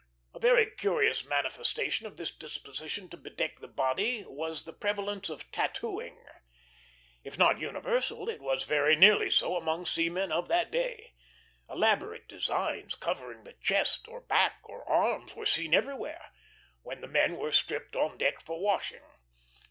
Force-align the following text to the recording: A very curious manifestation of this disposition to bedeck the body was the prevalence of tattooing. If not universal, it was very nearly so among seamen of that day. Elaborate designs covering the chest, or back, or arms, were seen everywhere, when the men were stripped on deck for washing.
A 0.33 0.39
very 0.39 0.65
curious 0.65 1.23
manifestation 1.25 2.07
of 2.07 2.17
this 2.17 2.31
disposition 2.35 3.07
to 3.09 3.17
bedeck 3.17 3.59
the 3.59 3.67
body 3.67 4.23
was 4.25 4.65
the 4.65 4.73
prevalence 4.73 5.29
of 5.29 5.51
tattooing. 5.51 6.25
If 7.23 7.37
not 7.37 7.59
universal, 7.59 8.27
it 8.27 8.41
was 8.41 8.63
very 8.63 8.95
nearly 8.95 9.29
so 9.29 9.55
among 9.55 9.85
seamen 9.85 10.31
of 10.31 10.47
that 10.47 10.71
day. 10.71 11.13
Elaborate 11.69 12.27
designs 12.27 12.95
covering 12.95 13.43
the 13.43 13.53
chest, 13.61 14.07
or 14.07 14.21
back, 14.21 14.55
or 14.63 14.83
arms, 14.89 15.35
were 15.35 15.45
seen 15.45 15.71
everywhere, 15.75 16.31
when 16.81 17.01
the 17.01 17.07
men 17.07 17.37
were 17.37 17.51
stripped 17.51 17.95
on 17.95 18.17
deck 18.17 18.41
for 18.41 18.59
washing. 18.59 19.03